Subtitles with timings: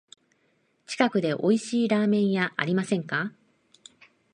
[0.87, 3.33] 近くでおいしいラーメン屋ありませんか？